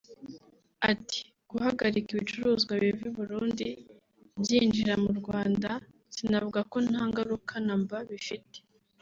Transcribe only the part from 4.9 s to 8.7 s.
mu Rwanda sinavuga ko nta ngaruka na mba bifite